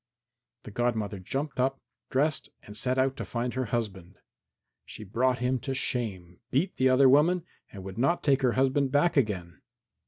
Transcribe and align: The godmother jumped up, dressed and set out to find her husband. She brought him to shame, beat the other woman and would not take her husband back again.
The 0.63 0.71
godmother 0.71 1.19
jumped 1.19 1.59
up, 1.59 1.79
dressed 2.09 2.49
and 2.63 2.75
set 2.75 2.97
out 2.97 3.15
to 3.17 3.23
find 3.23 3.53
her 3.53 3.65
husband. 3.65 4.17
She 4.83 5.03
brought 5.03 5.37
him 5.37 5.59
to 5.59 5.75
shame, 5.75 6.39
beat 6.49 6.77
the 6.77 6.89
other 6.89 7.07
woman 7.07 7.43
and 7.71 7.83
would 7.83 7.99
not 7.99 8.23
take 8.23 8.41
her 8.41 8.53
husband 8.53 8.91
back 8.91 9.15
again. 9.15 9.61